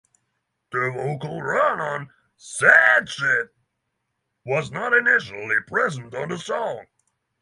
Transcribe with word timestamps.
The 0.71 0.89
vocal 0.95 1.43
run 1.43 1.79
on 1.79 2.09
"Sad 2.35 3.07
Shit" 3.07 3.53
was 4.43 4.71
not 4.71 4.93
initially 4.93 5.59
present 5.67 6.15
on 6.15 6.29
the 6.29 6.39
song. 6.39 6.87